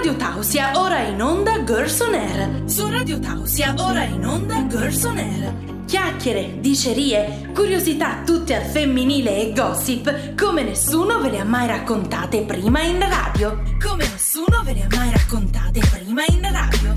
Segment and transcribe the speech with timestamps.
[0.00, 2.62] Radio Tausia, ora in onda Girls on Air.
[2.64, 5.54] Su Radio Tausia, ora in onda Girls on Air.
[5.84, 12.44] Chiacchiere, dicerie, curiosità tutte al femminile e gossip come nessuno ve le ha mai raccontate
[12.44, 13.60] prima in radio.
[13.78, 16.92] Come nessuno ve le ha mai raccontate prima in radio.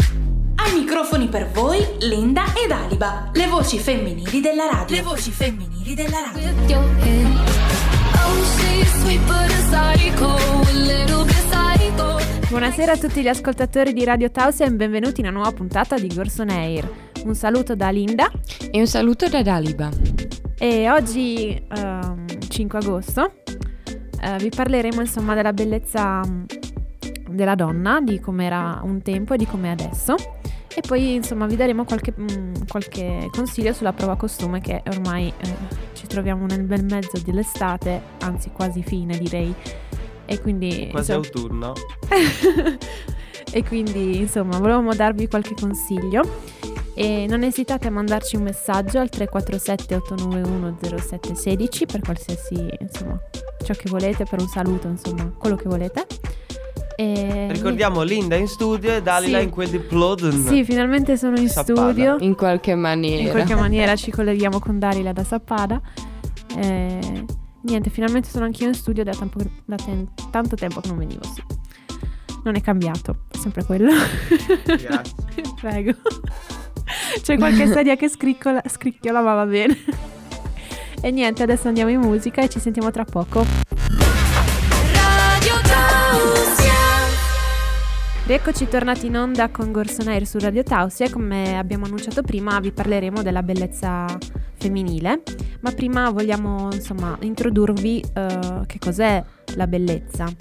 [0.55, 4.95] Ai microfoni per voi Linda ed Aliba, le voci femminili della radio.
[4.95, 6.79] Le voci femminili della radio.
[6.79, 12.22] Oh, she's sweet but a psycho, a little bit psycho.
[12.49, 16.07] Buonasera a tutti gli ascoltatori di Radio Tausia e benvenuti in una nuova puntata di
[16.07, 16.89] Gorson Air.
[17.25, 18.29] Un saluto da Linda
[18.71, 19.89] E un saluto da Daliba.
[20.57, 23.33] e oggi, ehm, 5 agosto,
[24.21, 26.43] eh, vi parleremo insomma della bellezza mm,
[27.31, 30.15] della donna, di com'era un tempo e di com'è adesso.
[30.75, 35.55] E poi insomma vi daremo qualche, mm, qualche consiglio sulla prova costume che ormai eh,
[35.93, 39.53] ci troviamo nel bel mezzo dell'estate, anzi quasi fine direi.
[40.25, 40.87] E quindi...
[40.91, 41.73] Quasi insomma- autunno.
[43.55, 46.21] e quindi insomma volevamo darvi qualche consiglio
[46.95, 53.19] e non esitate a mandarci un messaggio al 347 891 0716 per qualsiasi insomma
[53.63, 56.05] ciò che volete per un saluto insomma quello che volete
[56.95, 59.43] e Ricordiamo Linda in studio e Dalila Sì.
[59.45, 60.31] in quel di Ploden.
[60.45, 61.81] sì finalmente sono in Sappada.
[61.91, 63.21] studio In qualche maniera.
[63.23, 65.79] in qualche maniera ci colleghiamo con Darila da Sappada
[66.55, 67.25] e
[67.63, 71.23] niente finalmente sono anch'io in studio da, tempo- da ten- tanto tempo che non venivo
[71.23, 71.43] sì
[72.43, 73.91] non è cambiato è sempre quello
[74.65, 75.13] Grazie.
[75.59, 75.93] Prego.
[77.21, 79.77] C'è qualche sedia che scriccola, scricchiola, ma va bene.
[81.01, 83.45] E niente, adesso andiamo in musica e ci sentiamo tra poco.
[88.25, 92.57] Rieccoci tornati in onda con Gorson Air su Radio Tausia e come abbiamo annunciato prima
[92.61, 94.05] vi parleremo della bellezza
[94.53, 95.23] femminile,
[95.59, 99.21] ma prima vogliamo insomma introdurvi eh, che cos'è
[99.55, 100.33] la bellezza.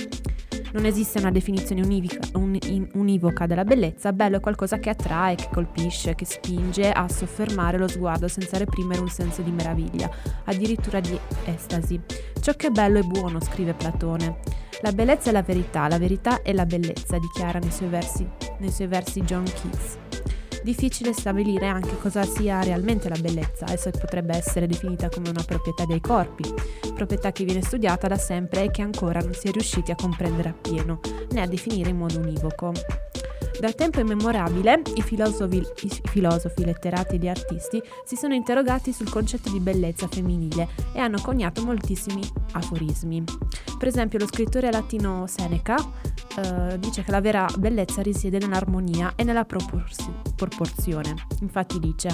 [0.72, 5.34] Non esiste una definizione univica- un- in- univoca della bellezza, bello è qualcosa che attrae,
[5.34, 10.10] che colpisce, che spinge a soffermare lo sguardo senza reprimere un senso di meraviglia,
[10.44, 12.00] addirittura di estasi.
[12.40, 14.38] Ciò che è bello è buono, scrive Platone.
[14.80, 18.26] La bellezza è la verità, la verità è la bellezza, dichiara nei suoi versi,
[18.58, 19.98] nei suoi versi John Keats.
[20.62, 25.84] Difficile stabilire anche cosa sia realmente la bellezza, essa potrebbe essere definita come una proprietà
[25.84, 26.44] dei corpi,
[26.94, 30.50] proprietà che viene studiata da sempre e che ancora non si è riusciti a comprendere
[30.50, 31.00] appieno,
[31.30, 32.72] né a definire in modo univoco.
[33.62, 39.52] Da tempo immemorabile i filosofi, i filosofi, letterati ed artisti si sono interrogati sul concetto
[39.52, 43.22] di bellezza femminile e hanno coniato moltissimi aforismi.
[43.78, 49.22] Per esempio lo scrittore latino Seneca eh, dice che la vera bellezza risiede nell'armonia e
[49.22, 51.14] nella proporsi- proporzione.
[51.42, 52.08] Infatti dice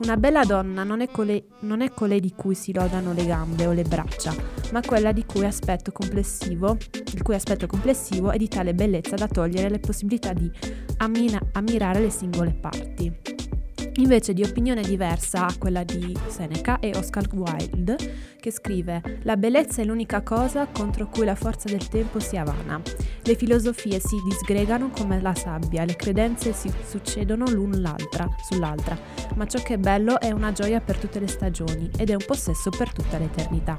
[0.00, 3.66] una bella donna non è, cole- non è colei di cui si lodano le gambe
[3.66, 4.34] o le braccia,
[4.72, 6.76] ma quella di cui aspetto complessivo,
[7.12, 10.50] il cui aspetto complessivo è di tale bellezza da togliere le possibilità di
[10.98, 13.49] ammina- ammirare le singole parti.
[13.96, 17.96] Invece di opinione diversa a quella di Seneca è Oscar Wilde
[18.40, 22.80] che scrive La bellezza è l'unica cosa contro cui la forza del tempo sia vana.
[23.22, 28.98] Le filosofie si disgregano come la sabbia, le credenze si succedono l'una l'altra, sull'altra,
[29.34, 32.24] ma ciò che è bello è una gioia per tutte le stagioni ed è un
[32.24, 33.74] possesso per tutta l'eternità.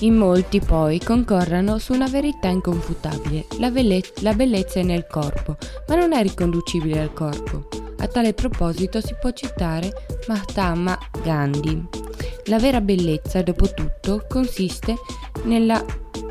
[0.00, 3.46] In molti poi concorrono su una verità inconfutabile.
[3.58, 5.56] La, belle- la bellezza è nel corpo,
[5.88, 7.81] ma non è riconducibile al corpo.
[8.02, 9.92] A tale proposito si può citare
[10.26, 11.86] Mahatma Gandhi.
[12.46, 14.96] La vera bellezza, dopo tutto, consiste
[15.44, 15.84] nella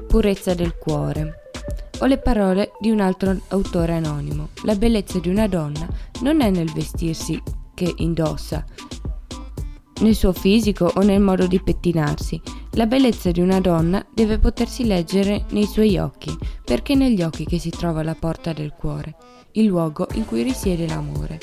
[0.06, 1.52] purezza del cuore.
[2.00, 4.50] O le parole di un altro autore anonimo.
[4.64, 5.88] La bellezza di una donna
[6.22, 7.42] non è nel vestirsi
[7.74, 8.66] che indossa,
[10.02, 12.40] nel suo fisico o nel modo di pettinarsi.
[12.72, 17.46] La bellezza di una donna deve potersi leggere nei suoi occhi, perché è negli occhi
[17.46, 19.16] che si trova la porta del cuore,
[19.54, 21.40] il luogo in cui risiede l'amore.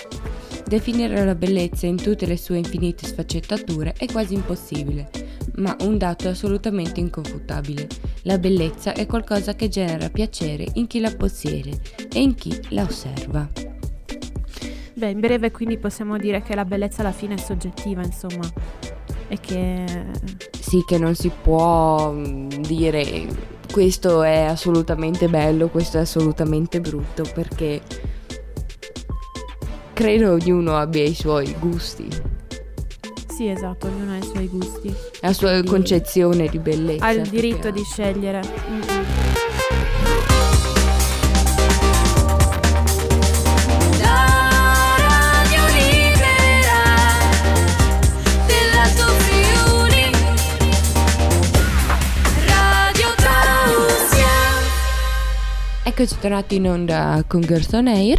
[0.66, 5.10] Definire la bellezza in tutte le sue infinite sfaccettature è quasi impossibile,
[5.56, 7.86] ma un dato è assolutamente inconfutabile.
[8.22, 11.80] La bellezza è qualcosa che genera piacere in chi la possiede
[12.12, 13.67] e in chi la osserva.
[14.98, 18.50] Beh, in breve quindi possiamo dire che la bellezza alla fine è soggettiva, insomma,
[19.28, 19.84] e che
[20.58, 23.26] Sì, che non si può mm, dire
[23.70, 27.80] questo è assolutamente bello, questo è assolutamente brutto, perché
[29.92, 32.08] credo ognuno abbia i suoi gusti,
[33.28, 34.92] sì, esatto, ognuno ha i suoi gusti.
[35.20, 37.06] la sua Quindi concezione di bellezza.
[37.06, 38.42] Ha il diritto di scegliere.
[38.68, 39.27] Mm-mm.
[55.88, 58.18] Eccoci tornati in onda con Girls on Air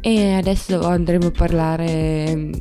[0.00, 2.52] e adesso andremo a parlare mm,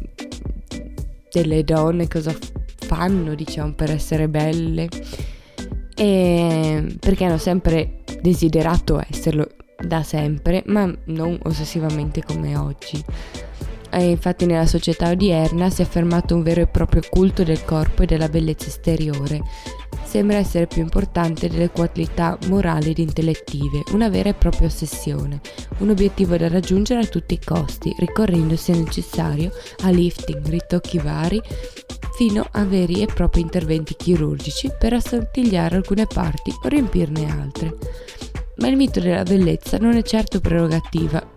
[1.32, 2.36] delle donne, cosa
[2.76, 4.90] fanno diciamo per essere belle
[5.96, 9.48] e perché hanno sempre desiderato esserlo
[9.78, 13.02] da sempre ma non ossessivamente come oggi.
[13.92, 18.04] E infatti nella società odierna si è affermato un vero e proprio culto del corpo
[18.04, 19.42] e della bellezza esteriore
[20.14, 25.42] sembra essere più importante delle qualità morali ed intellettive, una vera e propria ossessione,
[25.80, 29.52] un obiettivo da raggiungere a tutti i costi, ricorrendo se necessario
[29.82, 31.42] a lifting, ritocchi vari,
[32.16, 37.76] fino a veri e propri interventi chirurgici per assottigliare alcune parti o riempirne altre.
[38.58, 41.28] Ma il mito della bellezza non è certo prerogativa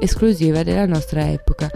[0.00, 1.70] esclusiva della nostra epoca,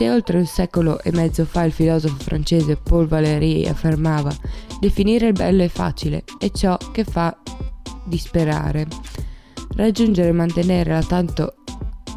[0.00, 4.34] se oltre un secolo e mezzo fa il filosofo francese Paul Valéry affermava
[4.80, 7.36] definire il bello è facile, è ciò che fa
[8.04, 8.86] disperare.
[9.76, 11.56] Raggiungere e mantenere la tanto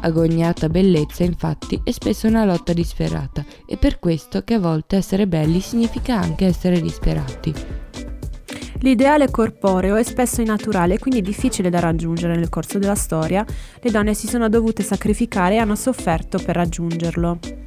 [0.00, 5.26] agognata bellezza, infatti, è spesso una lotta disperata, e per questo che a volte essere
[5.26, 7.52] belli significa anche essere disperati.
[8.78, 13.44] L'ideale corporeo è spesso innaturale e quindi difficile da raggiungere nel corso della storia.
[13.82, 17.63] Le donne si sono dovute sacrificare e hanno sofferto per raggiungerlo.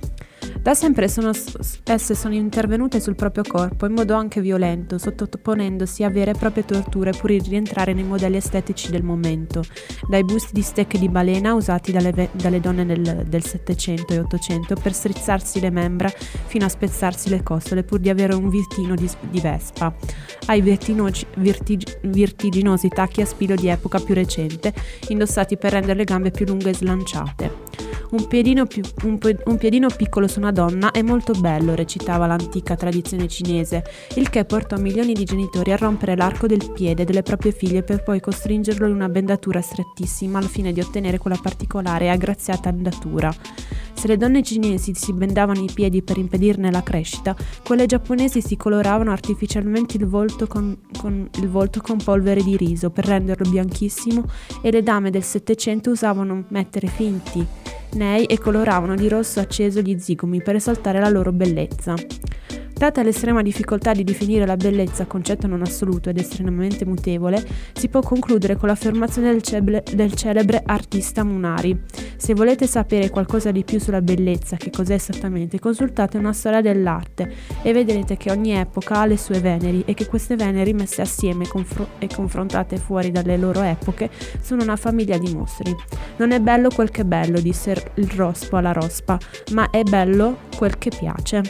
[0.68, 1.32] Da sempre sono,
[1.86, 6.66] esse sono intervenute sul proprio corpo in modo anche violento, sottoponendosi a vere e proprie
[6.66, 9.64] torture pur di rientrare nei modelli estetici del momento,
[10.10, 14.76] dai busti di stecche di balena usati dalle, dalle donne del, del 700 e 800
[14.76, 19.10] per strizzarsi le membra fino a spezzarsi le costole pur di avere un virtino di,
[19.30, 19.96] di vespa,
[20.48, 24.74] ai vertig, vertiginosi tacchi a spillo di epoca più recente,
[25.08, 27.88] indossati per rendere le gambe più lunghe e slanciate.
[28.10, 33.28] Un piedino, più, un, un piedino, piccolo una donna è molto bello, recitava l'antica tradizione
[33.28, 33.84] cinese,
[34.16, 38.02] il che portò milioni di genitori a rompere l'arco del piede delle proprie figlie per
[38.02, 43.32] poi costringerlo in una bendatura strettissima al fine di ottenere quella particolare e aggraziata andatura.
[43.94, 48.58] Se le donne cinesi si bendavano i piedi per impedirne la crescita, quelle giapponesi si
[48.58, 54.24] coloravano artificialmente il volto con, con, il volto con polvere di riso per renderlo bianchissimo
[54.64, 59.98] e le dame del Settecento usavano mettere finti nei e coloravano di rosso acceso gli
[60.00, 61.94] zigomi per esaltare la loro bellezza.
[62.78, 67.44] Data l'estrema difficoltà di definire la bellezza, concetto non assoluto ed estremamente mutevole,
[67.74, 71.76] si può concludere con l'affermazione del, ceble, del, celebre artista Munari.
[72.18, 77.34] Se volete sapere qualcosa di più sulla bellezza, che cos'è esattamente, consultate una storia dell'arte
[77.64, 81.48] e vedrete che ogni epoca ha le sue veneri e che queste veneri messe assieme
[81.48, 85.76] confro- e confrontate fuori dalle loro epoche sono una famiglia di mostri.
[86.18, 89.18] Non è bello quel che è bello, disse il rospo alla rospa,
[89.54, 91.42] ma è bello quel che piace.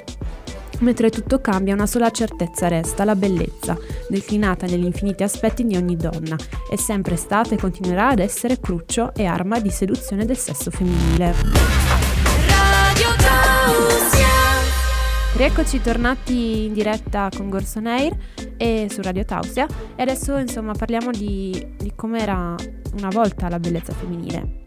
[0.80, 3.76] Mentre tutto cambia, una sola certezza resta, la bellezza,
[4.08, 6.36] declinata negli infiniti aspetti di ogni donna.
[6.70, 11.34] È sempre stata e continuerà ad essere cruccio e arma di seduzione del sesso femminile.
[12.48, 14.28] Radio Tausia.
[15.36, 18.16] Rieccoci tornati in diretta con Gorson Air
[18.58, 22.56] e su Radio Tausia e adesso insomma parliamo di, di com'era
[22.98, 24.66] una volta la bellezza femminile.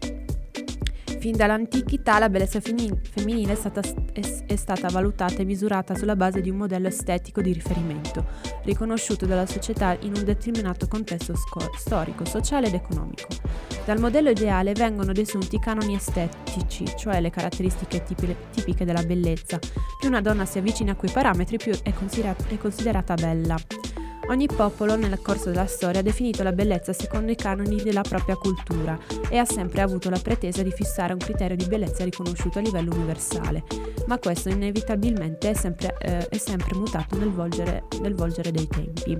[1.20, 6.48] Fin dall'antichità la bellezza femminile è stata, è, stata, valutata e misurata sulla base di
[6.48, 8.24] un modello estetico di riferimento,
[8.64, 11.34] riconosciuto dalla società in un determinato contesto
[11.76, 13.28] storico, sociale ed economico.
[13.84, 19.58] Dal modello ideale vengono desunti i canoni estetici, cioè le caratteristiche tipi- tipiche della bellezza.
[19.98, 23.56] Più una donna si avvicina a quei parametri, più è, considerata, è considerata bella.
[24.30, 28.36] Ogni popolo nel corso della storia ha definito la bellezza secondo i canoni della propria
[28.36, 28.96] cultura
[29.28, 32.94] e ha sempre avuto la pretesa di fissare un criterio di bellezza riconosciuto a livello
[32.94, 33.64] universale,
[34.06, 39.18] ma questo inevitabilmente è sempre, eh, è sempre mutato nel volgere, nel volgere dei tempi.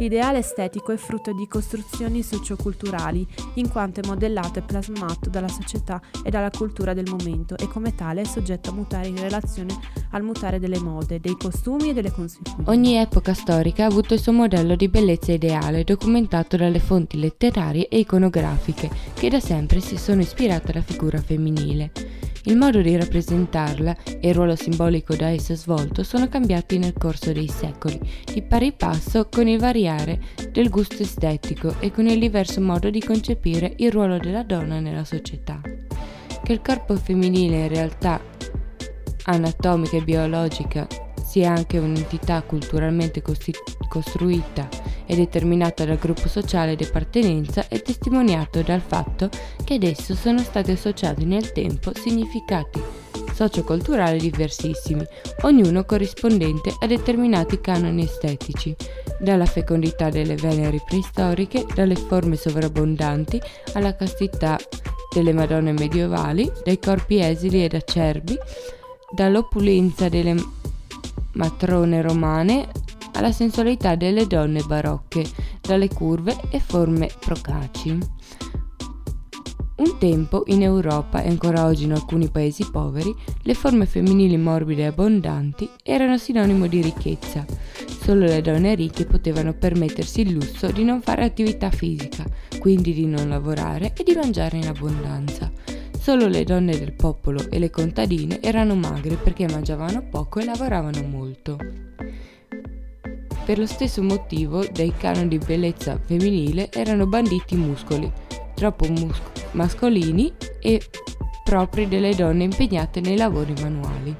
[0.00, 3.26] L'ideale estetico è frutto di costruzioni socioculturali,
[3.56, 7.94] in quanto è modellato e plasmato dalla società e dalla cultura del momento e come
[7.94, 9.78] tale è soggetto a mutare in relazione
[10.12, 12.66] al mutare delle mode, dei costumi e delle consuetudini.
[12.70, 17.86] Ogni epoca storica ha avuto il suo modello di bellezza ideale, documentato dalle fonti letterarie
[17.88, 22.09] e iconografiche, che da sempre si sono ispirate alla figura femminile.
[22.44, 27.32] Il modo di rappresentarla e il ruolo simbolico da essa svolto sono cambiati nel corso
[27.32, 28.00] dei secoli,
[28.32, 30.18] di pari passo con il variare
[30.50, 35.04] del gusto estetico e con il diverso modo di concepire il ruolo della donna nella
[35.04, 35.60] società.
[36.42, 38.20] Che il corpo femminile in realtà
[39.24, 40.86] anatomica e biologica
[41.30, 43.22] sia anche un'entità culturalmente
[43.88, 44.68] costruita
[45.06, 49.28] e determinata dal gruppo sociale di appartenenza è testimoniato dal fatto
[49.62, 52.82] che ad esso sono stati associati nel tempo significati
[53.32, 55.02] socioculturali diversissimi,
[55.42, 58.74] ognuno corrispondente a determinati canoni estetici,
[59.20, 63.40] dalla fecondità delle veneri preistoriche, dalle forme sovrabbondanti
[63.74, 64.58] alla castità
[65.14, 68.36] delle madonne medievali, dai corpi esili ed acerbi,
[69.14, 70.34] dall'opulenza delle
[71.34, 72.68] matrone romane
[73.12, 75.24] alla sensualità delle donne barocche,
[75.60, 77.98] dalle curve e forme procaci.
[79.80, 84.82] Un tempo in Europa e ancora oggi in alcuni paesi poveri, le forme femminili morbide
[84.82, 87.46] e abbondanti erano sinonimo di ricchezza.
[88.02, 92.24] Solo le donne ricche potevano permettersi il lusso di non fare attività fisica,
[92.58, 95.50] quindi di non lavorare e di mangiare in abbondanza.
[96.00, 101.02] Solo le donne del popolo e le contadine erano magre perché mangiavano poco e lavoravano
[101.02, 101.58] molto.
[103.44, 108.10] Per lo stesso motivo, dai canoni di bellezza femminile erano banditi i muscoli,
[108.54, 109.20] troppo mus-
[109.52, 110.80] mascolini e
[111.44, 114.16] propri delle donne impegnate nei lavori manuali.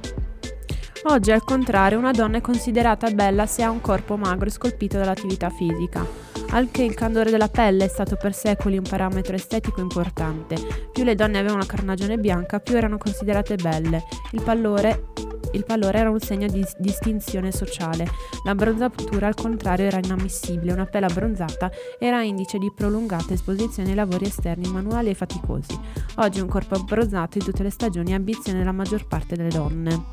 [1.05, 4.99] Oggi, al contrario, una donna è considerata bella se ha un corpo magro e scolpito
[4.99, 6.20] dall'attività fisica.
[6.53, 10.55] Anche il candore della pelle è stato per secoli un parametro estetico importante.
[10.91, 14.03] Più le donne avevano la carnagione bianca, più erano considerate belle.
[14.31, 15.05] Il pallore,
[15.53, 18.05] il pallore era un segno di distinzione sociale.
[18.43, 20.73] La bronzatura, al contrario, era inammissibile.
[20.73, 25.79] Una pelle abbronzata era indice di prolungata esposizione ai lavori esterni manuali e faticosi.
[26.15, 30.03] Oggi un corpo abbronzato in tutte le stagioni è ambizione della maggior parte delle donne.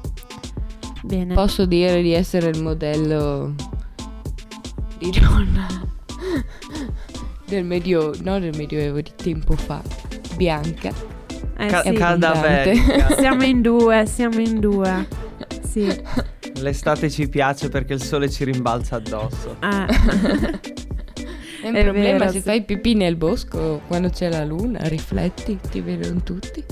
[1.03, 1.35] Bene.
[1.35, 3.55] Posso dire di essere il modello
[4.99, 5.97] di donna
[7.47, 9.83] del medio, no del medioevo, di tempo fa,
[10.37, 10.93] bianca.
[11.57, 11.93] Eh, Ca- sì.
[11.93, 13.17] cadaverica.
[13.19, 15.09] Siamo in due, siamo in due.
[15.69, 15.87] Sì.
[16.55, 19.57] L'estate ci piace perché il sole ci rimbalza addosso.
[19.61, 19.87] Ah.
[21.61, 22.45] È un È problema vero, se sì.
[22.45, 26.65] fai pipì nel bosco quando c'è la luna, rifletti, ti vedono tutti.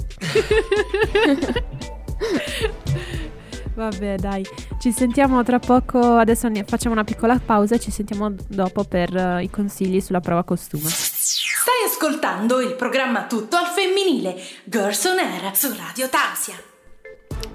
[3.76, 4.42] Vabbè, dai.
[4.78, 6.16] Ci sentiamo tra poco.
[6.16, 10.44] Adesso facciamo una piccola pausa e ci sentiamo dopo per eh, i consigli sulla prova
[10.44, 10.88] costume.
[10.88, 16.54] Stai ascoltando il programma Tutto al femminile, Girls on Air su Radio Tausia.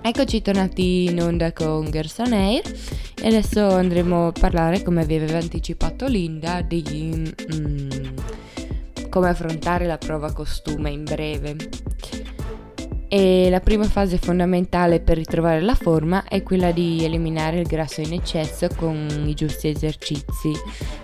[0.04, 2.64] Eccoci tornati in onda con Gerson Air
[3.16, 8.00] e adesso andremo a parlare, come vi aveva anticipato Linda, di mm,
[9.10, 11.56] come affrontare la prova costume in breve.
[13.14, 18.00] E la prima fase fondamentale per ritrovare la forma è quella di eliminare il grasso
[18.00, 20.54] in eccesso con i giusti esercizi.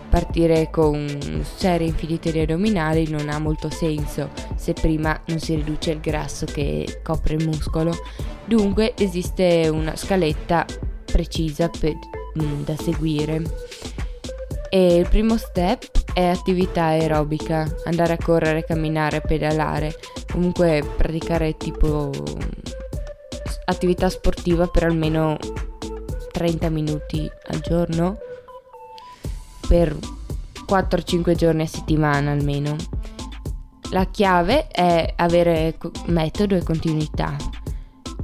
[0.09, 1.05] Partire con
[1.43, 6.45] serie infinite di addominali non ha molto senso se prima non si riduce il grasso
[6.45, 7.93] che copre il muscolo.
[8.45, 10.65] Dunque esiste una scaletta
[11.03, 11.99] precisa per-
[12.41, 13.41] mm, da seguire.
[14.69, 19.93] E il primo step è attività aerobica, andare a correre, camminare, pedalare,
[20.31, 22.11] comunque praticare tipo
[23.65, 25.37] attività sportiva per almeno
[26.31, 28.17] 30 minuti al giorno
[29.67, 29.95] per
[30.67, 32.75] 4-5 giorni a settimana almeno.
[33.91, 37.35] La chiave è avere metodo e continuità.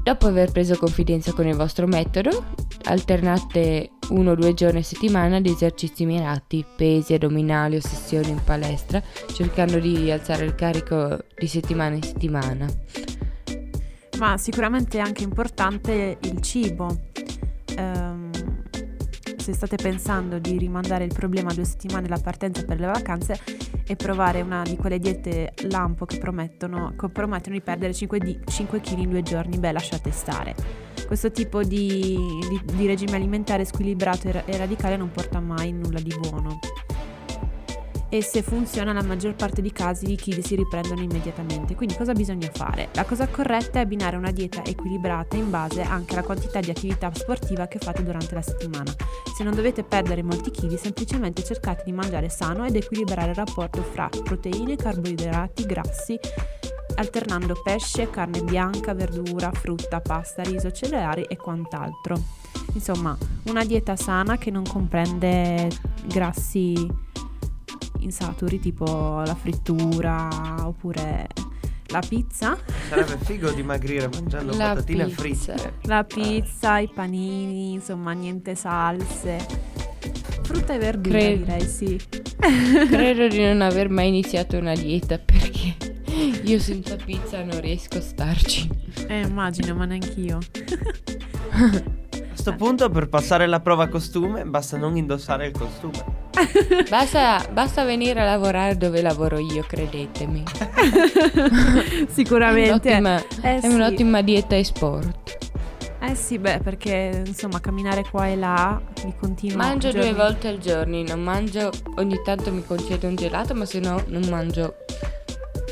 [0.01, 2.43] Dopo aver preso confidenza con il vostro metodo,
[2.85, 8.43] alternate uno o due giorni a settimana di esercizi mirati, pesi, addominali o sessioni in
[8.43, 9.01] palestra,
[9.33, 12.67] cercando di alzare il carico di settimana in settimana.
[14.17, 16.95] Ma sicuramente è anche importante il cibo.
[17.75, 18.31] Ehm,
[19.37, 23.39] se state pensando di rimandare il problema a due settimane la partenza per le vacanze
[23.85, 28.97] e provare una di quelle diete lampo che promettono, che promettono di perdere 5, kg
[28.97, 30.82] in due giorni, beh lasciate stare.
[31.05, 32.17] Questo tipo di,
[32.49, 36.59] di- di regime alimentare squilibrato e, ra- radicale non porta mai nulla di buono.
[38.09, 41.73] E se funziona, nella maggior parte dei casi i chili si riprendono immediatamente.
[41.73, 42.89] Quindi cosa bisogna fare?
[42.93, 47.11] La cosa corretta è abbinare una dieta equilibrata in base anche alla quantità di attività
[47.11, 48.93] sportiva che fate durante la settimana.
[49.35, 53.81] Se non dovete perdere molti chili, semplicemente cercate di mangiare sano ed equilibrare il rapporto
[53.81, 56.19] fra proteine, carboidrati, grassi,
[56.95, 62.21] alternando pesce, carne bianca, verdura, frutta, pasta, riso, cereali e quant'altro.
[62.73, 65.69] Insomma, una dieta sana che non comprende
[66.05, 66.73] grassi
[67.99, 70.27] insaturi tipo la frittura
[70.65, 71.27] oppure
[71.87, 72.57] la pizza,
[72.89, 75.55] Sarebbe figo dimagrire mangiando La patatine pizza.
[75.55, 75.73] fritte.
[75.83, 79.37] la pizza, i panini, insomma niente salse.
[80.41, 81.99] Frutta e verdura Cre- direi sì.
[82.89, 85.75] Credo di non aver mai iniziato una dieta perché
[86.43, 88.69] io senza pizza non riesco a starci.
[89.07, 90.37] Eh, immagino, ma neanch'io.
[92.33, 96.21] A sto punto per passare la prova costume basta non indossare il costume.
[96.89, 100.43] Basta, basta venire a lavorare dove lavoro io, credetemi.
[102.09, 102.69] Sicuramente.
[102.89, 103.67] Un'ottima- Eh, è sì.
[103.67, 105.37] un'ottima dieta e sport.
[106.01, 109.57] Eh sì, beh, perché insomma camminare qua e là di continuo.
[109.57, 113.65] Mangio giorni- due volte al giorno, non mangio, ogni tanto mi concedo un gelato, ma
[113.65, 114.75] se no non mangio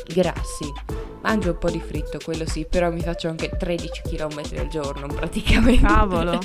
[0.06, 0.70] grassi.
[1.22, 5.06] Mangio un po' di fritto, quello sì, però mi faccio anche 13 km al giorno
[5.14, 5.86] praticamente.
[5.86, 6.40] Cavolo.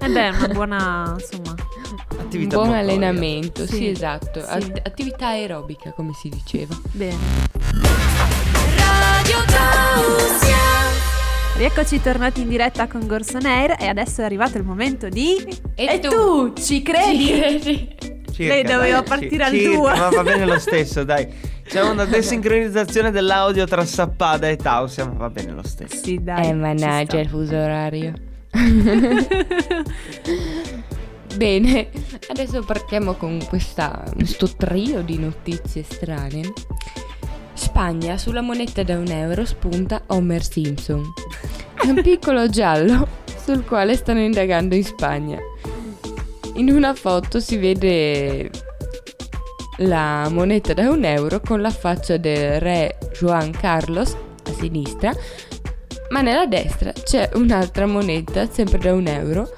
[0.00, 1.54] Eh beh, è una buona, insomma.
[2.10, 2.78] Un Attività buon motoria.
[2.92, 4.40] allenamento, sì, Sì, esatto.
[4.40, 4.46] sì.
[4.48, 6.76] At- attività aerobica, come si diceva.
[6.90, 7.16] Bene.
[8.76, 10.56] Radio Tausia.
[11.56, 15.36] Rieccoci tornati in diretta con Gorson Air e adesso è arrivato il momento di...
[15.76, 17.26] E tu, ci credi?
[17.26, 17.96] Ci credi?
[18.32, 19.88] Circa, Lei doveva dai, partire al circa, duo.
[19.88, 21.28] Ma va bene lo stesso, dai.
[21.64, 25.96] C'è una desincronizzazione dell'audio tra Sappada e Tausia, ma va bene lo stesso.
[25.96, 26.48] Sì, dai.
[26.48, 28.12] Eh, mannaggia il fuso orario.
[31.34, 31.88] Bene,
[32.28, 36.52] adesso partiamo con questa, questo trio di notizie strane.
[37.54, 41.02] Spagna, sulla moneta da un euro spunta Homer Simpson.
[41.74, 43.08] È un piccolo giallo
[43.42, 45.38] sul quale stanno indagando in Spagna.
[46.54, 48.50] In una foto si vede
[49.78, 55.12] la moneta da un euro con la faccia del re Juan Carlos a sinistra,
[56.10, 59.48] ma nella destra c'è un'altra moneta, sempre da un euro,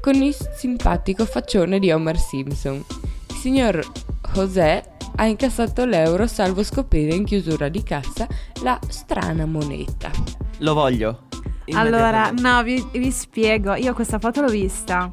[0.00, 2.84] con il simpatico faccione di Homer Simpson.
[3.28, 3.84] Il signor
[4.32, 4.82] José
[5.16, 8.26] ha incassato l'euro salvo scoprire in chiusura di cassa
[8.62, 10.10] la strana moneta.
[10.58, 11.26] Lo voglio.
[11.72, 13.74] Allora, no, vi, vi spiego.
[13.74, 15.10] Io questa foto l'ho vista.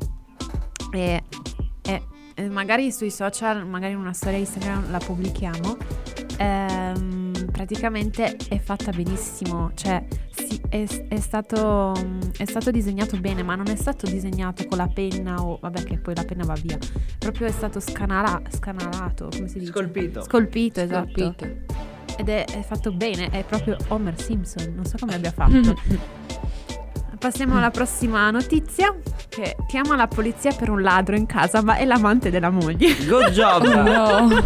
[0.91, 1.23] E,
[2.35, 5.77] e- e magari sui social, magari in una storia Instagram la pubblichiamo.
[6.37, 9.71] Ehm, praticamente è fatta benissimo.
[9.73, 11.93] Cioè, sì, è, è stato,
[12.37, 15.57] è stato disegnato bene, ma non è stato disegnato con la penna o...
[15.61, 16.77] Vabbè che poi la penna va via.
[17.17, 19.71] Proprio è stato scanala- scanalato, come si dice?
[19.71, 20.23] Scolpito.
[20.23, 21.11] Scolpito, esatto.
[21.19, 21.89] Scolpito.
[22.17, 25.75] Ed è, è fatto bene, è proprio Homer Simpson, non so come abbia fatto.
[27.21, 28.95] Passiamo alla prossima notizia
[29.29, 32.95] che chiama la polizia per un ladro in casa, ma è l'amante della moglie.
[33.05, 33.59] Good job.
[33.71, 34.43] Oh no!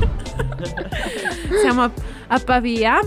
[1.62, 1.92] Siamo a,
[2.28, 3.00] a Pavia.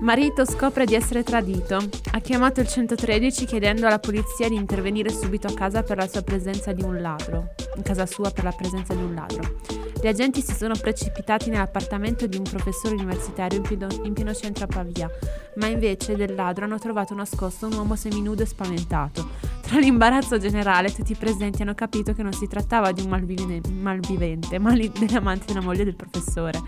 [0.00, 1.78] Marito scopre di essere tradito.
[2.12, 6.22] Ha chiamato il 113 chiedendo alla polizia di intervenire subito a casa per la sua
[6.22, 7.54] presenza di un ladro.
[7.76, 9.56] In casa sua per la presenza di un ladro.
[10.00, 14.64] Gli agenti si sono precipitati nell'appartamento di un professore universitario in pieno, in pieno centro
[14.64, 15.10] a Pavia,
[15.54, 19.30] ma invece del ladro hanno trovato nascosto un uomo seminudo e spaventato.
[19.62, 23.60] Tra l'imbarazzo generale, tutti i presenti hanno capito che non si trattava di un malvivene-
[23.72, 26.60] malvivente, ma dell'amante della moglie del professore.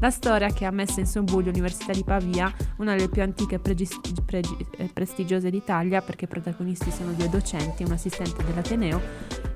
[0.00, 3.58] La storia che ha messo in subbuglio l'Università di Pavia, una delle più antiche e
[3.58, 9.00] pregis- pregi- eh, prestigiose d'Italia, perché i protagonisti sono due docenti e un assistente dell'Ateneo,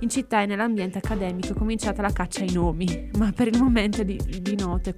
[0.01, 4.03] in città e nell'ambiente accademico è cominciata la caccia ai nomi, ma per il momento
[4.03, 4.95] di, di note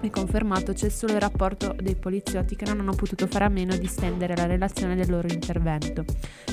[0.00, 3.76] è confermato c'è solo il rapporto dei poliziotti che non hanno potuto fare a meno
[3.76, 6.04] di stendere la relazione del loro intervento.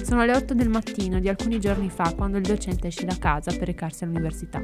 [0.02, 3.52] Sono le 8 del mattino di alcuni giorni fa quando il docente esce da casa
[3.52, 4.62] per recarsi all'università.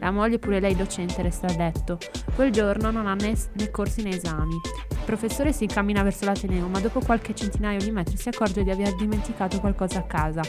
[0.00, 1.98] La moglie, pure lei docente, resta a letto.
[2.34, 4.58] Quel giorno non ha né, né corsi né esami.
[4.90, 8.70] Il professore si incammina verso l'Ateneo, ma dopo qualche centinaio di metri si accorge di
[8.70, 10.40] aver dimenticato qualcosa a casa.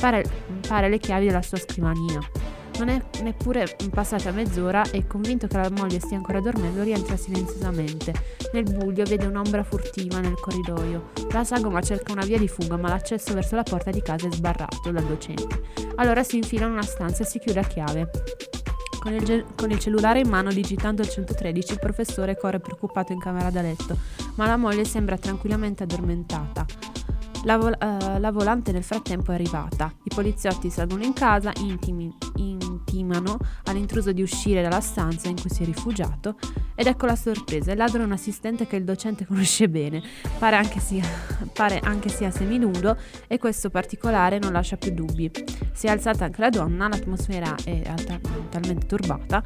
[0.00, 0.24] Pare,
[0.66, 2.20] pare le chiavi della sua scrivania.
[2.78, 8.14] Non è neppure passata mezz'ora e, convinto che la moglie stia ancora dormendo, rientra silenziosamente.
[8.52, 11.10] Nel buio vede un'ombra furtiva nel corridoio.
[11.32, 14.30] La sagoma cerca una via di fuga, ma l'accesso verso la porta di casa è
[14.30, 15.60] sbarrato dal docente.
[15.96, 18.10] Allora si infila in una stanza e si chiude a chiave.
[19.08, 23.14] Con il, ge- con il cellulare in mano, digitando il 113, il professore corre preoccupato
[23.14, 23.96] in camera da letto,
[24.34, 26.66] ma la moglie sembra tranquillamente addormentata.
[27.44, 29.90] La, vol- eh, la volante nel frattempo è arrivata.
[30.02, 32.14] I poliziotti salgono in casa, intimi-
[32.88, 36.36] intimano all'intruso di uscire dalla stanza in cui si è rifugiato
[36.74, 37.72] ed ecco la sorpresa.
[37.72, 40.02] Il ladro è un assistente che il docente conosce bene,
[40.38, 41.04] pare anche sia,
[41.52, 42.96] pare anche sia seminudo
[43.26, 45.30] e questo particolare non lascia più dubbi.
[45.72, 49.44] Si è alzata anche la donna, l'atmosfera è alta- talmente turbata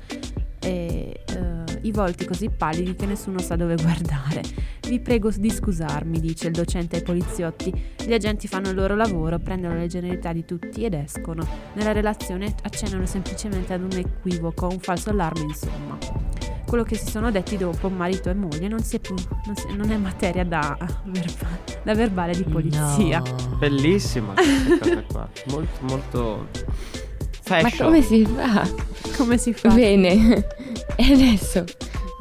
[0.61, 4.42] e eh, i volti così pallidi che nessuno sa dove guardare.
[4.88, 7.72] Vi prego di scusarmi, dice il docente ai poliziotti.
[8.04, 11.46] Gli agenti fanno il loro lavoro, prendono le generalità di tutti ed escono.
[11.74, 15.98] Nella relazione accennano semplicemente ad un equivoco, un falso allarme, insomma.
[16.66, 19.14] Quello che si sono detti dopo, marito e moglie, non, si è più,
[19.46, 23.22] non, si- non è materia da, verba- da verbale di polizia.
[23.58, 25.28] Bellissima questa cosa qua.
[25.48, 26.48] Molto, molto.
[27.48, 27.87] Ma Fashion.
[27.87, 28.68] come si fa?
[29.16, 29.68] Come si fa?
[29.70, 30.46] Bene,
[30.96, 31.64] e adesso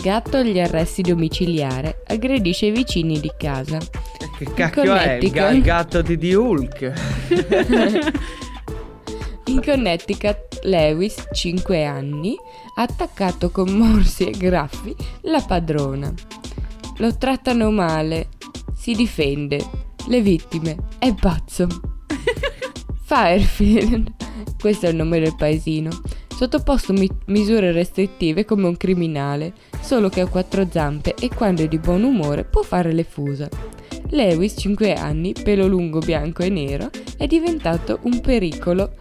[0.02, 3.78] gatto agli arresti domiciliare aggredisce i vicini di casa.
[4.38, 5.20] Che cacchio è?
[5.22, 6.94] Il, ga- il gatto di, di Hulk.
[9.46, 12.36] In Connecticut Lewis, 5 anni,
[12.76, 16.12] ha attaccato con morsi e graffi la padrona.
[16.98, 18.30] Lo trattano male,
[18.76, 19.60] si difende.
[20.08, 21.68] Le vittime è pazzo.
[23.04, 24.14] Firefield,
[24.62, 25.90] questo è il nome del paesino,
[26.28, 31.68] sottoposto mi- misure restrittive come un criminale, solo che ha quattro zampe e quando è
[31.68, 33.50] di buon umore può fare le fusa.
[34.10, 38.94] Lewis, 5 anni, pelo lungo bianco e nero, è diventato un pericolo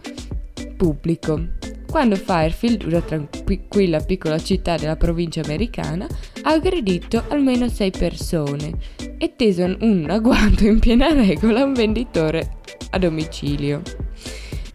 [0.75, 1.59] pubblico.
[1.87, 6.07] Quando Firefield, una tranquilla piccola città della provincia americana,
[6.41, 8.71] ha aggredito almeno 6 persone
[9.19, 12.57] e teso un agguanto in piena regola a un venditore
[12.89, 13.81] a domicilio.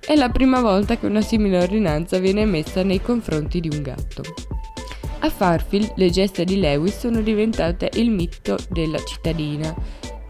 [0.07, 4.23] È la prima volta che una simile ordinanza viene emessa nei confronti di un gatto.
[5.19, 9.75] A Farfield le gesta di Lewis sono diventate il mito della cittadina,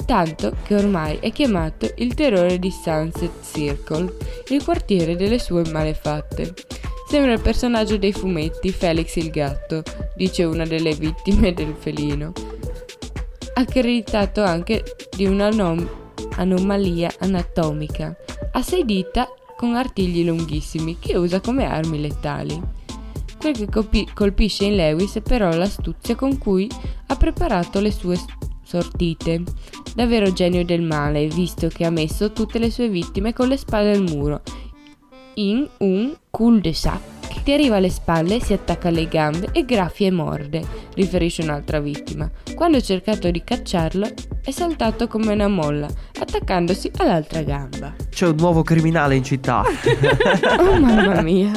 [0.06, 4.16] tanto che ormai è chiamato il terrore di Sunset Circle,
[4.48, 6.54] il quartiere delle sue malefatte.
[7.06, 9.82] Sembra il personaggio dei fumetti Felix il gatto,
[10.14, 12.32] dice una delle vittime del felino.
[13.52, 14.82] Accreditato anche
[15.14, 18.16] di un'anomalia anatomica.
[18.52, 22.60] Ha sei dita con artigli lunghissimi che usa come armi lettali.
[23.38, 26.68] Quel che colpi- colpisce in Lewis è però l'astuzia con cui
[27.06, 28.18] ha preparato le sue
[28.62, 29.42] sortite.
[29.94, 33.92] Davvero genio del male, visto che ha messo tutte le sue vittime con le spalle
[33.92, 34.42] al muro,
[35.34, 37.15] in un cul-de-sac.
[37.46, 42.28] Ti arriva alle spalle, si attacca alle gambe e graffia e morde, riferisce un'altra vittima.
[42.56, 44.08] Quando ho cercato di cacciarlo,
[44.42, 45.86] è saltato come una molla,
[46.18, 47.94] attaccandosi all'altra gamba.
[48.10, 49.62] C'è un nuovo criminale in città.
[50.58, 51.52] Oh mamma mia!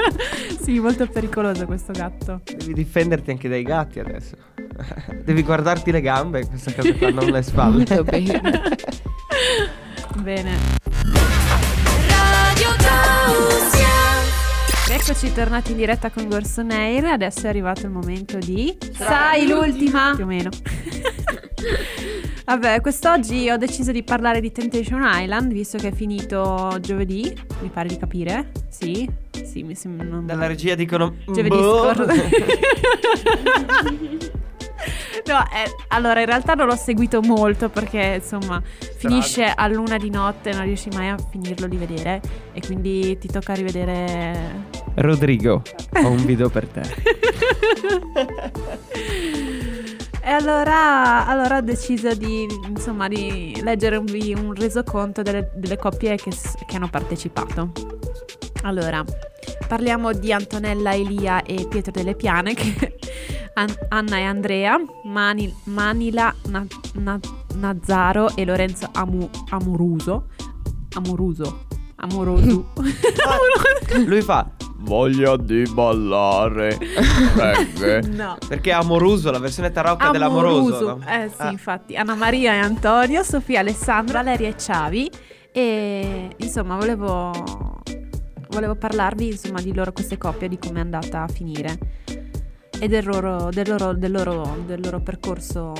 [0.58, 2.40] sì, molto pericoloso questo gatto.
[2.56, 4.36] Devi difenderti anche dai gatti adesso.
[5.22, 7.84] Devi guardarti le gambe in questa cosa qua, non le spalle.
[7.86, 8.40] Molto bene.
[10.22, 10.56] Bene.
[12.08, 13.85] Radio Tausia.
[14.88, 17.06] Eccoci tornati in diretta con Gorso Nair.
[17.06, 18.76] Adesso è arrivato il momento di.
[18.92, 20.12] Sai l'ultima?
[20.14, 20.50] Più o meno.
[22.46, 27.68] Vabbè, quest'oggi ho deciso di parlare di Temptation Island, visto che è finito giovedì, mi
[27.68, 28.52] pare di capire.
[28.68, 29.08] Sì,
[29.44, 30.06] sì, mi sembra.
[30.06, 31.16] non- Dalla regia dicono...
[31.24, 31.92] Giovedì "Boh".
[31.92, 32.06] scorso.
[35.24, 38.62] No, eh, allora in realtà non l'ho seguito molto perché insomma
[38.98, 42.20] finisce a luna di notte, non riesci mai a finirlo di vedere
[42.52, 45.62] e quindi ti tocca rivedere Rodrigo,
[46.02, 46.82] ho un video per te.
[50.26, 56.32] E allora, allora ho deciso di, insomma, di leggervi un resoconto delle, delle coppie che,
[56.66, 57.70] che hanno partecipato.
[58.62, 59.04] Allora,
[59.68, 62.96] parliamo di Antonella Elia e Pietro delle Piane, che-
[63.58, 67.18] An- Anna e Andrea, Mani- Manila Na- Na-
[67.54, 70.26] Nazzaro e Lorenzo Amu- Amoruso.
[70.94, 71.64] Amoruso.
[71.96, 72.72] Amoroso.
[74.04, 74.50] Lui fa...
[74.78, 76.78] Voglia di ballare.
[77.34, 78.02] Reggae.
[78.08, 78.36] no.
[78.46, 80.98] Perché è amoroso, la versione tarocca dell'amoroso.
[80.98, 81.04] no?
[81.08, 81.50] Eh sì, Ah.
[81.50, 81.96] infatti.
[81.96, 85.10] Anna Maria e Antonio, Sofia Alessandra, Valeria e Ciavi.
[85.50, 87.32] E insomma, volevo,
[88.50, 91.78] volevo parlarvi insomma di loro queste coppie, di come è andata a finire
[92.78, 95.72] e del loro, del loro, del loro, del loro percorso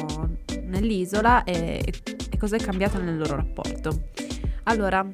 [0.64, 1.82] nell'isola e,
[2.30, 4.08] e cosa è cambiato nel loro rapporto.
[4.64, 5.06] Allora,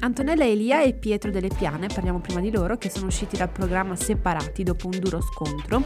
[0.00, 3.96] Antonella Elia e Pietro delle Piane, parliamo prima di loro, che sono usciti dal programma
[3.96, 5.82] separati dopo un duro scontro.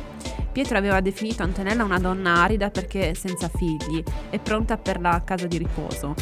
[0.53, 5.47] Pietro aveva definito Antonella una donna arida perché senza figli e pronta per la casa
[5.47, 6.14] di riposo.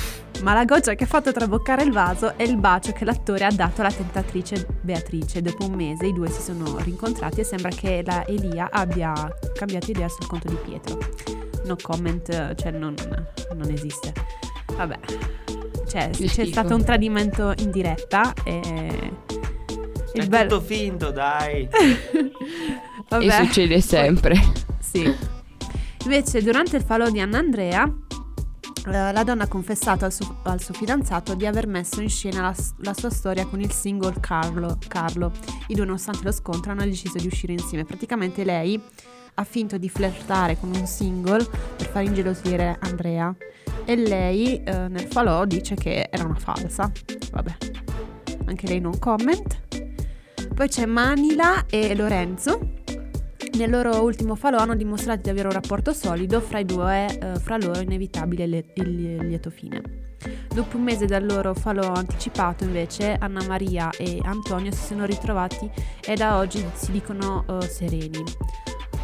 [0.43, 3.53] Ma la goccia che ha fatto traboccare il vaso è il bacio che l'attore ha
[3.53, 5.41] dato alla tentatrice Beatrice.
[5.41, 9.13] Dopo un mese i due si sono rincontrati e sembra che la Elia abbia
[9.55, 10.99] cambiato idea sul conto di Pietro.
[11.65, 12.95] No comment, cioè non,
[13.55, 14.13] non esiste.
[14.75, 14.99] Vabbè,
[15.93, 16.47] cioè, c'è schifo.
[16.47, 19.13] stato un tradimento in diretta e...
[20.13, 21.69] È il bel- tutto finto, dai.
[23.09, 23.25] Vabbè.
[23.25, 24.35] E succede sempre.
[24.81, 25.15] Sì.
[26.05, 27.91] Invece, durante il falò di Anna Andrea,
[28.85, 32.55] la donna ha confessato al suo, al suo fidanzato di aver messo in scena la,
[32.79, 35.33] la sua storia con il single Carlo, Carlo.
[35.69, 37.85] I due, nonostante lo scontro, hanno deciso di uscire insieme.
[37.85, 38.81] Praticamente lei
[39.35, 43.35] ha finto di flirtare con un single per far ingelosire Andrea
[43.85, 46.91] e lei eh, nel falò dice che era una falsa.
[47.31, 47.57] Vabbè,
[48.47, 49.61] anche lei non comment.
[50.55, 52.82] Poi c'è Manila e Lorenzo.
[53.63, 57.39] Nel loro ultimo falò hanno dimostrato di avere un rapporto solido, fra i due, eh,
[57.39, 59.81] fra loro è inevitabile il, il lieto fine.
[60.53, 65.71] Dopo un mese dal loro falò anticipato, invece, Anna Maria e Antonio si sono ritrovati
[66.05, 68.25] e da oggi si dicono eh, sereni.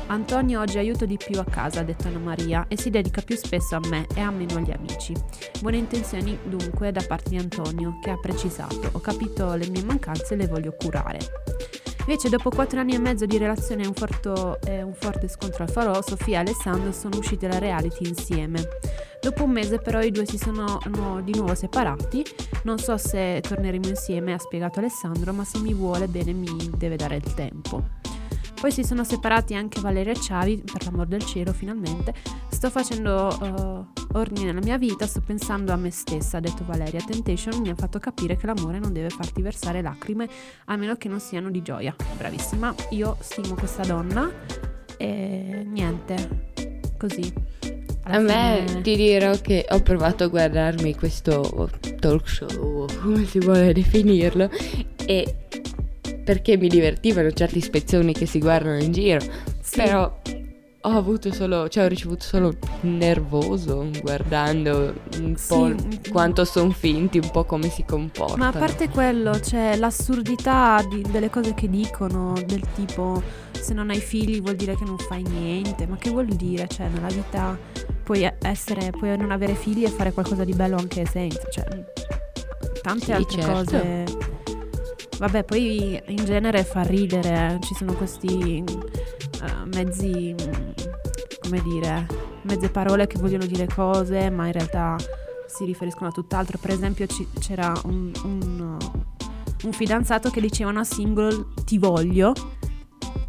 [0.09, 3.37] Antonio oggi aiuto di più a casa, ha detto Anna Maria, e si dedica più
[3.37, 5.14] spesso a me e a meno agli amici.
[5.61, 10.35] Buone intenzioni dunque da parte di Antonio, che ha precisato: Ho capito le mie mancanze
[10.35, 11.18] e le voglio curare.
[12.09, 15.64] Invece dopo quattro anni e mezzo di relazione e un, forto- e un forte scontro
[15.64, 18.66] al farò, Sofia e Alessandro sono usciti dalla reality insieme.
[19.21, 22.25] Dopo un mese però i due si sono no- di nuovo separati,
[22.62, 26.97] non so se torneremo insieme, ha spiegato Alessandro, ma se mi vuole bene mi deve
[26.97, 27.85] dare il tempo.
[28.61, 32.12] Poi si sono separati anche Valeria e Ciavi, per l'amor del cielo, finalmente.
[32.49, 37.01] Sto facendo uh, ordine nella mia vita, sto pensando a me stessa, ha detto Valeria.
[37.01, 40.29] Temptation mi ha fatto capire che l'amore non deve farti versare lacrime,
[40.66, 41.94] a meno che non siano di gioia.
[42.16, 44.29] Bravissima, io stimo questa donna
[44.97, 46.53] e niente,
[46.99, 47.33] così.
[48.11, 53.73] A me ti dirò che ho provato a guardarmi questo talk show, come si vuole
[53.73, 54.51] definirlo,
[55.07, 55.37] e
[56.29, 59.19] perché mi divertivano certi spezzoni che si guardano in giro,
[59.62, 59.77] Sì.
[59.77, 60.21] però
[60.83, 66.69] ho avuto solo, cioè ho ricevuto solo nervoso guardando un Sì, po' un- quanto sono
[66.71, 68.37] finti, un po' come si comportano.
[68.37, 73.23] Ma a parte quello, c'è l'assurdità di- delle cose che dicono, del tipo
[73.59, 76.69] se non hai figli vuol dire che non fai niente, ma che vuol dire?
[76.69, 77.57] Cioè, nella vita
[78.05, 81.64] puoi essere, puoi non avere figli e fare qualcosa di bello anche senza, cioè
[82.83, 83.71] tante Sì, altre certo.
[83.71, 84.05] cose.
[85.18, 90.52] Vabbè, poi in genere fa ridere, eh, ci sono questi eh, mezzi, mm,
[91.42, 92.07] come dire,
[92.42, 94.96] mezze parole che vogliono dire cose, ma in realtà
[95.46, 96.59] si riferiscono a tutt'altro.
[96.61, 102.33] Per esempio ci- c'era un, un, uh, un fidanzato che diceva una single ti voglio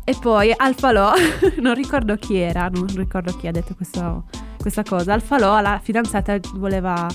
[0.04, 1.12] e poi al falò,
[1.60, 4.26] non ricordo chi era, non ricordo chi ha detto questo-
[4.60, 7.08] questa cosa, al falò alla fidanzata voleva...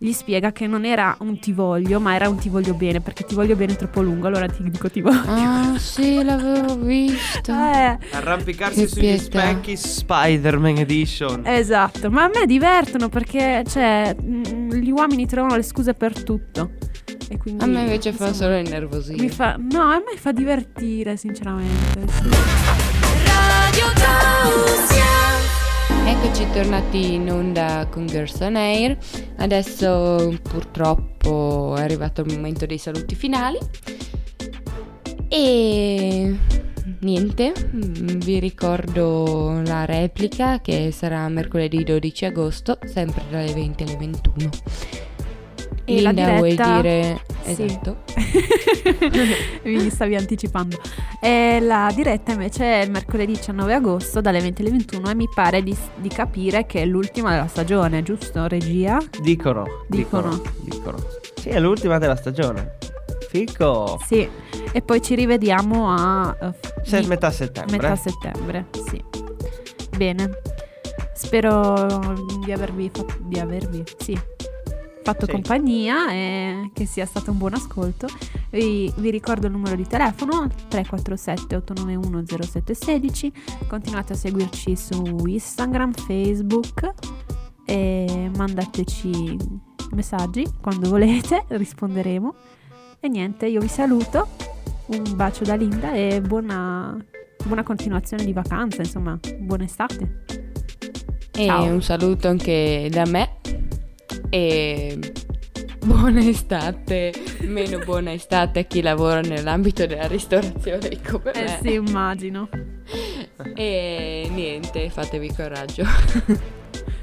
[0.00, 3.24] Gli spiega che non era un ti voglio, ma era un ti voglio bene, perché
[3.24, 5.22] ti voglio bene è troppo lungo, allora ti dico ti voglio.
[5.26, 7.52] Ah, sì, l'avevo visto.
[7.68, 9.22] Eh, Arrampicarsi sugli pietà.
[9.40, 11.42] specchi Spider-Man Edition.
[11.44, 16.72] esatto, ma a me divertono perché cioè, mm, gli uomini trovano le scuse per tutto.
[17.28, 19.20] E quindi, A me invece fa insomma, solo innervosire.
[19.20, 22.00] mi fa, No, a me fa divertire, sinceramente.
[22.06, 22.28] sì.
[23.26, 25.07] Radio Tausia.
[26.08, 28.96] Eccoci tornati in onda con Girls on Air.
[29.36, 33.58] Adesso purtroppo è arrivato il momento dei saluti finali.
[35.28, 36.34] E
[37.00, 43.96] niente, mm, vi ricordo la replica che sarà mercoledì 12 agosto, sempre dalle 20 alle
[43.96, 44.50] 21.
[45.90, 47.62] E la Linda, vuoi diretta- dire Sì.
[47.64, 47.96] esatto?
[49.64, 50.78] Mi stavi anticipando.
[51.20, 55.28] E la diretta invece è il mercoledì 19 agosto dalle 20 alle 21 e mi
[55.34, 58.98] pare di, di capire che è l'ultima della stagione, giusto regia?
[59.20, 60.40] Dicono, Dicono.
[60.60, 60.98] dicono.
[61.36, 62.76] Sì, è l'ultima della stagione.
[63.28, 63.98] Fico.
[64.06, 64.28] Sì.
[64.72, 66.36] E poi ci rivediamo a
[66.82, 67.76] Se- di- metà settembre.
[67.76, 69.02] metà settembre, sì.
[69.96, 70.30] Bene.
[71.14, 74.16] Spero di avervi fatto, di avervi, sì,
[75.12, 75.32] fatto Sì.
[75.32, 78.06] compagnia e che sia stato un buon ascolto.
[78.50, 83.32] Vi, vi ricordo il numero di telefono 347 891 0716.
[83.66, 86.92] Continuate a seguirci su Instagram, Facebook
[87.64, 89.36] e mandateci
[89.92, 92.34] messaggi quando volete, risponderemo.
[93.00, 94.28] E niente, io vi saluto.
[94.86, 96.96] Un bacio da Linda e buona,
[97.46, 100.24] buona continuazione di vacanza, insomma, buona estate.
[101.32, 101.64] E Ciao.
[101.72, 103.36] un saluto anche da me.
[104.30, 104.98] E
[105.84, 111.58] buona estate, meno buona estate a chi lavora nell'ambito della ristorazione come Eh me.
[111.62, 112.48] sì, immagino.
[113.54, 115.84] E niente, fatevi coraggio.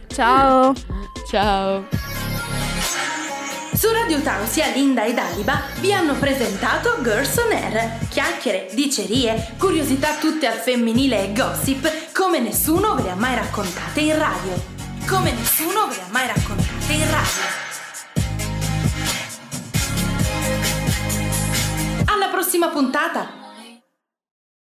[0.08, 0.74] Ciao!
[1.30, 1.84] Ciao.
[3.74, 8.08] Su Radio Tausia, Linda ed Aliba vi hanno presentato Girls on Air.
[8.10, 14.00] Chiacchiere, dicerie, curiosità tutte al femminile e gossip come nessuno ve le ha mai raccontate
[14.02, 14.54] in radio.
[15.08, 17.24] Come nessuno ve le ha mai raccontate radio.
[22.06, 23.45] Alla prossima puntata!